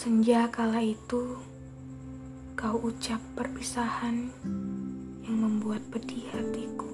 [0.00, 1.36] Senja kala itu,
[2.56, 4.32] kau ucap perpisahan
[5.28, 6.88] yang membuat pedih hatiku.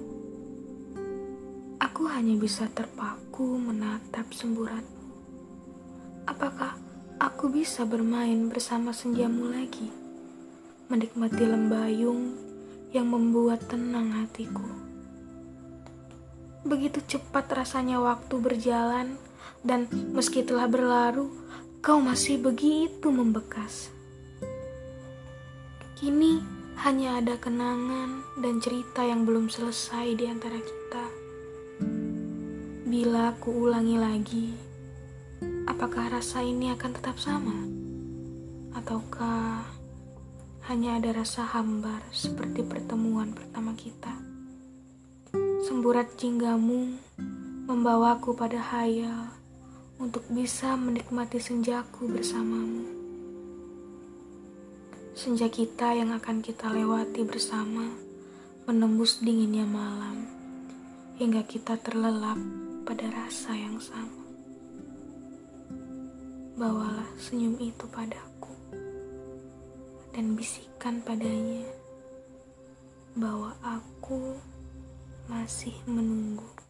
[1.79, 5.07] Aku hanya bisa terpaku menatap semburatmu.
[6.27, 6.75] Apakah
[7.15, 9.87] aku bisa bermain bersama senjamu lagi?
[10.91, 12.35] Menikmati lembayung
[12.91, 14.67] yang membuat tenang hatiku.
[16.67, 19.15] Begitu cepat rasanya waktu berjalan
[19.63, 21.47] dan meski telah berlalu,
[21.87, 23.87] kau masih begitu membekas.
[25.95, 26.43] Kini
[26.83, 31.05] hanya ada kenangan dan cerita yang belum selesai di antara kita.
[32.91, 34.51] Bila aku ulangi lagi,
[35.63, 37.55] apakah rasa ini akan tetap sama?
[38.75, 39.63] Ataukah
[40.67, 44.11] hanya ada rasa hambar seperti pertemuan pertama kita?
[45.63, 46.99] Semburat jinggamu
[47.63, 49.36] membawaku pada hayal
[49.97, 52.85] untuk bisa menikmati senjaku bersamamu.
[55.17, 57.89] Senja kita yang akan kita lewati bersama,
[58.69, 60.29] menembus dinginnya malam,
[61.17, 62.37] hingga kita terlelap
[62.85, 64.21] pada rasa yang sama.
[66.53, 68.53] Bawalah senyum itu padaku,
[70.13, 71.65] dan bisikan padanya
[73.17, 74.37] bahwa aku
[75.25, 76.66] masih menunggu.